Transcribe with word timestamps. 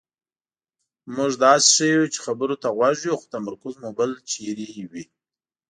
مونږ 1.15 1.31
داسې 1.45 1.65
ښیو 1.73 2.11
چې 2.13 2.19
خبرو 2.25 2.55
ته 2.61 2.67
غوږ 2.77 2.97
یو 3.09 3.15
خو 3.19 3.25
تمرکز 3.35 3.73
مو 3.81 3.89
بل 3.97 4.11
چېرې 4.31 4.69
وي. 4.91 5.03